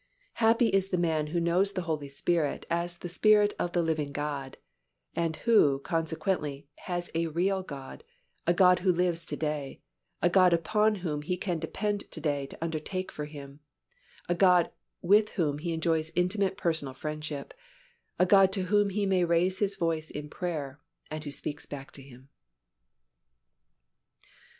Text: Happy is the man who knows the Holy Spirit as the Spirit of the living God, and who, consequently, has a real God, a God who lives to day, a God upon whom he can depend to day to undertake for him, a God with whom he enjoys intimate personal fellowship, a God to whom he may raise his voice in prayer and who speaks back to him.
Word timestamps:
Happy 0.41 0.69
is 0.69 0.89
the 0.89 0.97
man 0.97 1.27
who 1.27 1.39
knows 1.39 1.73
the 1.73 1.83
Holy 1.83 2.09
Spirit 2.09 2.65
as 2.71 2.97
the 2.97 3.07
Spirit 3.07 3.53
of 3.59 3.73
the 3.73 3.83
living 3.83 4.11
God, 4.11 4.57
and 5.15 5.35
who, 5.45 5.77
consequently, 5.77 6.65
has 6.89 7.11
a 7.13 7.27
real 7.27 7.61
God, 7.61 8.03
a 8.47 8.53
God 8.55 8.79
who 8.79 8.91
lives 8.91 9.27
to 9.27 9.35
day, 9.35 9.79
a 10.19 10.27
God 10.27 10.53
upon 10.53 10.95
whom 11.05 11.21
he 11.21 11.37
can 11.37 11.59
depend 11.59 12.09
to 12.09 12.19
day 12.19 12.47
to 12.47 12.57
undertake 12.63 13.11
for 13.11 13.25
him, 13.25 13.59
a 14.27 14.33
God 14.33 14.71
with 15.03 15.29
whom 15.37 15.59
he 15.59 15.71
enjoys 15.71 16.11
intimate 16.15 16.57
personal 16.57 16.95
fellowship, 16.95 17.53
a 18.17 18.25
God 18.25 18.51
to 18.53 18.63
whom 18.63 18.89
he 18.89 19.05
may 19.05 19.23
raise 19.23 19.59
his 19.59 19.75
voice 19.75 20.09
in 20.09 20.31
prayer 20.31 20.79
and 21.11 21.23
who 21.25 21.31
speaks 21.31 21.67
back 21.67 21.91
to 21.91 22.01
him. 22.01 22.27